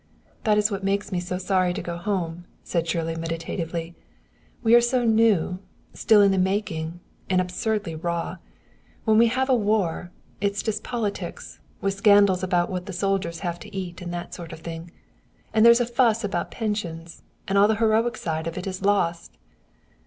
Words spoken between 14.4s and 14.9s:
of thing;